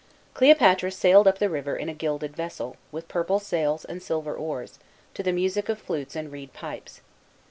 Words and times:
Cleopatra 0.33 0.89
sailed 0.91 1.27
up 1.27 1.37
the 1.37 1.47
river, 1.47 1.75
in 1.75 1.87
a 1.87 1.93
gilded 1.93 2.35
vessel, 2.35 2.75
with 2.91 3.07
purple 3.07 3.37
sails 3.37 3.85
and 3.85 4.01
silver 4.01 4.33
oars, 4.33 4.79
to 5.13 5.21
the 5.21 5.31
music 5.31 5.69
of 5.69 5.77
flutes 5.77 6.15
and 6.15 6.31
reed 6.31 6.53
pipes. 6.53 7.01